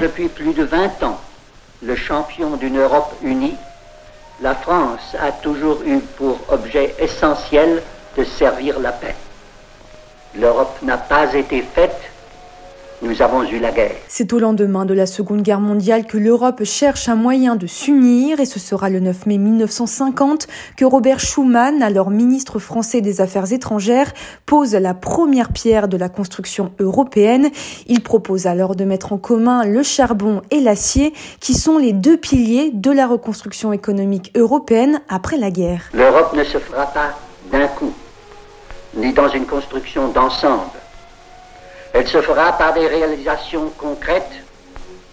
Depuis 0.00 0.28
plus 0.28 0.54
de 0.54 0.64
20 0.64 1.02
ans, 1.02 1.20
le 1.82 1.94
champion 1.94 2.56
d'une 2.56 2.78
Europe 2.78 3.14
unie, 3.22 3.56
la 4.40 4.54
France 4.54 5.14
a 5.20 5.30
toujours 5.30 5.82
eu 5.82 5.98
pour 6.16 6.38
objet 6.48 6.94
essentiel 6.98 7.82
de 8.16 8.24
servir 8.24 8.78
la 8.78 8.92
paix. 8.92 9.14
L'Europe 10.34 10.78
n'a 10.80 10.96
pas 10.96 11.34
été 11.34 11.60
faite 11.60 12.09
nous 13.02 13.22
avons 13.22 13.42
eu 13.44 13.58
la 13.58 13.70
guerre. 13.70 13.96
C'est 14.08 14.32
au 14.32 14.38
lendemain 14.38 14.84
de 14.84 14.94
la 14.94 15.06
Seconde 15.06 15.42
Guerre 15.42 15.60
mondiale 15.60 16.06
que 16.06 16.18
l'Europe 16.18 16.64
cherche 16.64 17.08
un 17.08 17.14
moyen 17.14 17.56
de 17.56 17.66
s'unir 17.66 18.40
et 18.40 18.44
ce 18.44 18.58
sera 18.58 18.90
le 18.90 19.00
9 19.00 19.26
mai 19.26 19.38
1950 19.38 20.46
que 20.76 20.84
Robert 20.84 21.20
Schuman, 21.20 21.82
alors 21.82 22.10
ministre 22.10 22.58
français 22.58 23.00
des 23.00 23.20
Affaires 23.20 23.52
étrangères, 23.52 24.12
pose 24.46 24.74
la 24.74 24.94
première 24.94 25.52
pierre 25.52 25.88
de 25.88 25.96
la 25.96 26.08
construction 26.08 26.72
européenne. 26.78 27.50
Il 27.86 28.02
propose 28.02 28.46
alors 28.46 28.76
de 28.76 28.84
mettre 28.84 29.12
en 29.12 29.18
commun 29.18 29.64
le 29.64 29.82
charbon 29.82 30.42
et 30.50 30.60
l'acier 30.60 31.14
qui 31.40 31.54
sont 31.54 31.78
les 31.78 31.92
deux 31.92 32.16
piliers 32.16 32.70
de 32.72 32.90
la 32.90 33.06
reconstruction 33.06 33.72
économique 33.72 34.32
européenne 34.36 35.00
après 35.08 35.36
la 35.36 35.50
guerre. 35.50 35.82
L'Europe 35.94 36.34
ne 36.34 36.44
se 36.44 36.58
fera 36.58 36.86
pas 36.86 37.18
d'un 37.50 37.66
coup, 37.66 37.92
ni 38.94 39.12
dans 39.12 39.28
une 39.28 39.46
construction 39.46 40.08
d'ensemble 40.08 40.79
elle 42.00 42.08
se 42.08 42.22
fera 42.22 42.52
par 42.52 42.72
des 42.72 42.86
réalisations 42.86 43.70
concrètes, 43.76 44.32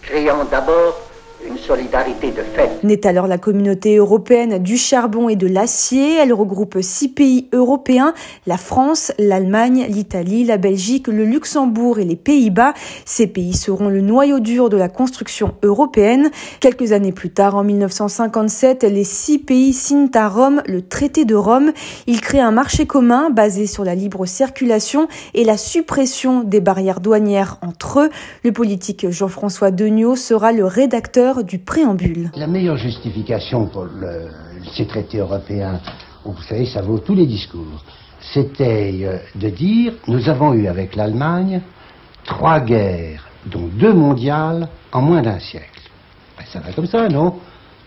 créant 0.04 0.46
d'abord 0.46 1.07
une 1.46 1.58
solidarité 1.58 2.32
de 2.32 2.41
fait. 2.41 2.84
Naît 2.84 3.05
alors 3.05 3.27
la 3.27 3.38
communauté 3.38 3.98
européenne 3.98 4.58
du 4.59 4.77
charbon 4.77 5.30
et 5.30 5.36
de 5.36 5.48
l'acier. 5.48 6.16
Elle 6.16 6.34
regroupe 6.34 6.77
six 6.82 7.10
pays 7.10 7.48
européens, 7.54 8.13
la 8.48 8.58
France, 8.58 9.12
l'Allemagne, 9.20 9.86
l'Italie, 9.90 10.46
la 10.46 10.58
Belgique, 10.58 11.08
le 11.08 11.26
Luxembourg 11.26 12.00
et 12.00 12.05
les 12.05 12.16
Pays-Bas. 12.16 12.73
Ces 13.05 13.27
pays 13.27 13.54
seront 13.54 13.90
le 13.90 14.02
noyau 14.02 14.40
dur 14.40 14.70
de 14.70 14.77
la 14.77 14.90
construction 14.90 15.54
européenne. 15.63 16.32
Quelques 16.60 16.91
années 16.91 17.12
plus 17.12 17.30
tard, 17.30 17.55
en 17.55 17.63
1957, 17.63 18.84
les 18.84 19.04
six 19.04 19.38
pays 19.38 19.74
signent 19.74 20.10
à 20.13 20.30
Rome 20.30 20.63
le 20.65 20.82
traité 20.82 21.26
de 21.26 21.35
Rome. 21.35 21.71
Ils 22.08 22.21
créent 22.21 22.40
un 22.40 22.52
marché 22.52 22.85
commun 22.85 23.30
basé 23.30 23.68
sur 23.68 23.84
la 23.84 23.96
libre 23.96 24.26
circulation 24.26 25.08
et 25.34 25.43
la 25.43 25.58
suppression 25.58 26.41
des 26.43 26.62
barrières 26.62 26.99
douanières 26.99 27.58
entre 27.62 27.99
eux. 27.99 28.10
Le 28.43 28.52
politique 28.52 29.10
Jean-François 29.10 29.71
Degnaud 29.71 30.15
sera 30.15 30.52
le 30.52 30.65
rédacteur 30.65 31.27
du 31.44 31.60
préambule. 31.60 32.32
La 32.36 32.48
meilleure 32.48 32.78
justification 32.78 33.68
pour 33.68 33.88
ces 34.74 34.86
traités 34.86 35.18
européens, 35.18 35.80
vous 36.26 36.42
savez, 36.44 36.66
ça 36.66 36.82
vaut 36.82 37.00
tous 37.00 37.16
les 37.16 37.26
discours, 37.26 37.84
c'était 38.20 39.00
euh, 39.04 39.18
de 39.36 39.50
dire 39.50 39.94
nous 40.08 40.30
avons 40.30 40.54
eu 40.54 40.68
avec 40.68 40.96
l'Allemagne 40.96 41.62
trois 42.26 42.60
guerres, 42.60 43.26
dont 43.46 43.68
deux 43.68 43.94
mondiales, 43.94 44.68
en 44.92 45.02
moins 45.02 45.22
d'un 45.22 45.40
siècle. 45.40 45.82
Ben, 46.38 46.46
ça 46.52 46.60
va 46.60 46.72
comme 46.74 46.88
ça, 46.88 47.08
non? 47.08 47.40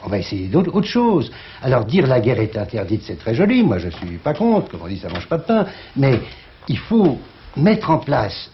On 0.03 0.09
va 0.09 0.19
essayer 0.19 0.49
d'autres 0.49 0.83
choses. 0.83 1.31
Alors 1.63 1.85
dire 1.85 2.07
la 2.07 2.21
guerre 2.21 2.41
est 2.41 2.57
interdite, 2.57 3.03
c'est 3.05 3.19
très 3.19 3.35
joli. 3.35 3.63
Moi, 3.63 3.79
je 3.79 3.89
ne 3.89 3.93
suis 3.93 4.19
pas 4.19 4.33
contre. 4.33 4.71
Comme 4.71 4.81
on 4.83 4.89
dit, 4.89 4.99
ça 4.99 5.11
mange 5.11 5.29
pas 5.29 5.37
de 5.37 5.43
pain. 5.43 5.67
Mais 5.97 6.21
il 6.69 6.79
faut 6.79 7.19
mettre 7.57 7.91
en 7.91 7.99
place 7.99 8.51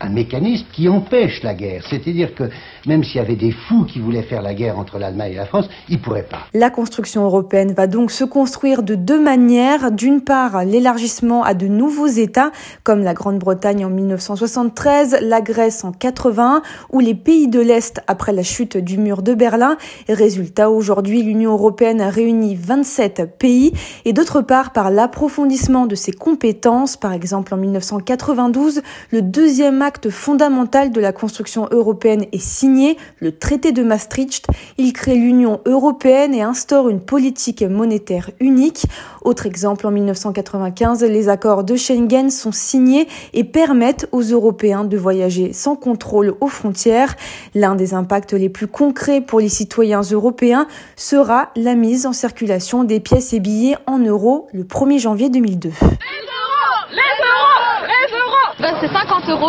un 0.00 0.08
mécanisme 0.08 0.66
qui 0.72 0.88
empêche 0.88 1.42
la 1.42 1.54
guerre. 1.54 1.84
C'est-à-dire 1.88 2.34
que 2.34 2.44
même 2.86 3.02
s'il 3.02 3.16
y 3.16 3.20
avait 3.20 3.36
des 3.36 3.52
fous 3.52 3.84
qui 3.84 4.00
voulaient 4.00 4.22
faire 4.22 4.42
la 4.42 4.54
guerre 4.54 4.78
entre 4.78 4.98
l'Allemagne 4.98 5.32
et 5.32 5.36
la 5.36 5.46
France, 5.46 5.68
ils 5.88 5.96
ne 5.96 6.02
pourraient 6.02 6.26
pas. 6.28 6.46
La 6.54 6.70
construction 6.70 7.24
européenne 7.24 7.72
va 7.72 7.86
donc 7.86 8.10
se 8.10 8.24
construire 8.24 8.82
de 8.82 8.94
deux 8.94 9.20
manières. 9.20 9.90
D'une 9.90 10.22
part, 10.22 10.64
l'élargissement 10.64 11.42
à 11.42 11.54
de 11.54 11.66
nouveaux 11.66 12.06
États, 12.06 12.52
comme 12.84 13.02
la 13.02 13.14
Grande-Bretagne 13.14 13.84
en 13.84 13.90
1973, 13.90 15.18
la 15.22 15.40
Grèce 15.40 15.84
en 15.84 15.92
80, 15.92 16.62
ou 16.90 17.00
les 17.00 17.14
pays 17.14 17.48
de 17.48 17.60
l'Est 17.60 18.00
après 18.06 18.32
la 18.32 18.42
chute 18.42 18.76
du 18.76 18.98
mur 18.98 19.22
de 19.22 19.34
Berlin. 19.34 19.76
Résultat, 20.08 20.70
aujourd'hui, 20.70 21.22
l'Union 21.22 21.52
européenne 21.52 22.02
réunit 22.02 22.54
27 22.54 23.38
pays. 23.38 23.72
Et 24.04 24.12
d'autre 24.12 24.42
part, 24.42 24.72
par 24.72 24.90
l'approfondissement 24.90 25.86
de 25.86 25.94
ses 25.94 26.12
compétences, 26.12 26.96
par 26.96 27.12
exemple 27.12 27.54
en 27.54 27.56
1992, 27.56 28.82
le 29.10 29.22
deuxième 29.22 29.82
acte 29.82 29.87
fondamental 30.10 30.90
de 30.90 31.00
la 31.00 31.12
construction 31.12 31.68
européenne 31.70 32.26
est 32.32 32.42
signé, 32.42 32.96
le 33.18 33.36
traité 33.36 33.72
de 33.72 33.82
Maastricht. 33.82 34.46
Il 34.76 34.92
crée 34.92 35.14
l'Union 35.14 35.60
européenne 35.66 36.34
et 36.34 36.42
instaure 36.42 36.88
une 36.88 37.00
politique 37.00 37.62
monétaire 37.62 38.30
unique. 38.40 38.86
Autre 39.22 39.46
exemple, 39.46 39.86
en 39.86 39.90
1995, 39.90 41.02
les 41.04 41.28
accords 41.28 41.64
de 41.64 41.76
Schengen 41.76 42.30
sont 42.30 42.52
signés 42.52 43.08
et 43.32 43.44
permettent 43.44 44.08
aux 44.12 44.22
Européens 44.22 44.84
de 44.84 44.96
voyager 44.96 45.52
sans 45.52 45.76
contrôle 45.76 46.34
aux 46.40 46.48
frontières. 46.48 47.16
L'un 47.54 47.74
des 47.74 47.94
impacts 47.94 48.32
les 48.32 48.48
plus 48.48 48.68
concrets 48.68 49.20
pour 49.20 49.40
les 49.40 49.48
citoyens 49.48 50.02
européens 50.02 50.66
sera 50.96 51.50
la 51.56 51.74
mise 51.74 52.06
en 52.06 52.12
circulation 52.12 52.84
des 52.84 53.00
pièces 53.00 53.32
et 53.32 53.40
billets 53.40 53.76
en 53.86 53.98
euros 53.98 54.48
le 54.52 54.64
1er 54.64 54.98
janvier 54.98 55.30
2002 55.30 55.70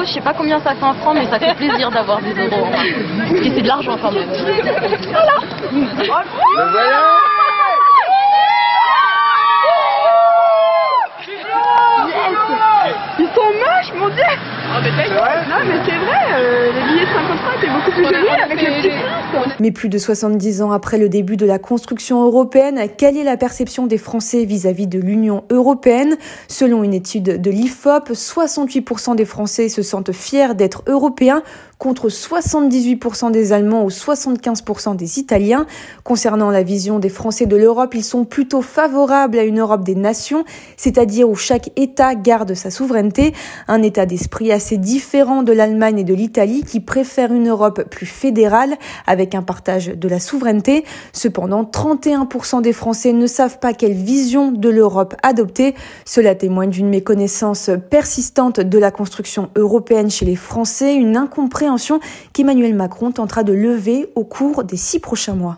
je 0.05 0.13
sais 0.13 0.21
pas 0.21 0.33
combien 0.33 0.59
ça 0.59 0.75
fait 0.75 0.83
en 0.83 0.93
francs, 0.93 1.15
mais 1.15 1.25
ça 1.27 1.39
fait 1.39 1.55
plaisir 1.55 1.89
d'avoir 1.89 2.21
des 2.21 2.33
euros. 2.33 2.67
et 3.41 3.51
c'est 3.55 3.61
de 3.61 3.67
l'argent 3.67 3.97
quand 4.01 4.11
même. 4.11 4.29
oh, 14.69 14.81
mais 14.83 14.91
Non 14.91 15.65
mais 15.67 15.81
c'est 15.85 15.97
vrai, 15.97 16.19
euh, 16.33 16.71
les 16.71 16.93
billets 16.93 17.05
de 17.05 17.11
50 17.11 17.37
francs 17.37 17.53
étaient 17.57 17.73
beaucoup 17.73 17.91
plus 17.91 18.03
jolis 18.03 18.43
avec 18.43 18.61
le 18.61 18.81
petit 18.81 18.89
prince. 18.89 19.53
Mais 19.59 19.71
plus 19.71 19.89
de 19.89 19.97
70 19.97 20.61
ans 20.61 20.71
après 20.71 20.97
le 20.97 21.09
début 21.09 21.37
de 21.37 21.45
la 21.45 21.59
construction 21.59 22.23
européenne, 22.23 22.79
quelle 22.97 23.17
est 23.17 23.23
la 23.23 23.37
perception 23.37 23.87
des 23.87 23.97
Français 23.97 24.45
vis-à-vis 24.45 24.87
de 24.87 24.99
l'Union 24.99 25.43
européenne? 25.49 26.17
Selon 26.47 26.83
une 26.83 26.93
étude 26.93 27.41
de 27.41 27.51
l'IFOP, 27.51 28.11
68% 28.11 29.15
des 29.15 29.25
Français 29.25 29.69
se 29.69 29.81
sentent 29.81 30.11
fiers 30.11 30.55
d'être 30.55 30.83
européens 30.87 31.43
contre 31.79 32.09
78% 32.09 33.31
des 33.31 33.53
Allemands 33.53 33.85
ou 33.85 33.89
75% 33.89 34.95
des 34.95 35.17
Italiens. 35.17 35.65
Concernant 36.03 36.51
la 36.51 36.61
vision 36.61 36.99
des 36.99 37.09
Français 37.09 37.45
de 37.45 37.55
l'Europe, 37.55 37.95
ils 37.95 38.03
sont 38.03 38.25
plutôt 38.25 38.61
favorables 38.61 39.39
à 39.39 39.43
une 39.43 39.59
Europe 39.59 39.83
des 39.83 39.95
nations, 39.95 40.43
c'est-à-dire 40.75 41.29
où 41.29 41.35
chaque 41.35 41.71
État 41.77 42.15
garde 42.15 42.53
sa 42.53 42.69
souveraineté, 42.69 43.33
un 43.69 43.81
état 43.81 44.05
d'esprit 44.05 44.51
assez 44.59 44.75
différent 44.75 45.41
de 45.41 45.53
l'Allemagne 45.53 45.99
et 45.99 46.03
de 46.03 46.13
l'Italie 46.13 46.65
qui 46.65 46.81
préfèrent 46.81 47.31
une 47.31 47.47
Europe 47.47 47.83
plus 47.89 48.05
fédérale 48.05 48.75
avec 49.07 49.33
un 49.33 49.41
partage 49.41 49.87
de 49.87 50.07
la 50.09 50.19
souveraineté. 50.19 50.83
Cependant, 51.13 51.63
31% 51.63 52.61
des 52.61 52.73
Français 52.73 53.13
ne 53.13 53.25
savent 53.25 53.59
pas 53.59 53.71
quelle 53.71 53.93
vision 53.93 54.51
de 54.51 54.67
l'Europe 54.67 55.15
adopter. 55.23 55.75
Cela 56.03 56.35
témoigne 56.35 56.71
d'une 56.71 56.89
méconnaissance 56.89 57.69
persistante 57.89 58.59
de 58.59 58.77
la 58.77 58.91
construction 58.91 59.49
européenne 59.55 60.11
chez 60.11 60.25
les 60.25 60.35
Français, 60.35 60.93
une 60.93 61.15
incompréhension 61.15 62.01
qu'Emmanuel 62.33 62.75
Macron 62.75 63.13
tentera 63.13 63.43
de 63.43 63.53
lever 63.53 64.11
au 64.15 64.25
cours 64.25 64.65
des 64.65 64.75
six 64.75 64.99
prochains 64.99 65.35
mois. 65.35 65.57